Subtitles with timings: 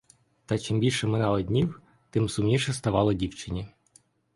[0.45, 3.67] Та чим більше минало днів, тим сумніше ставало дівчині.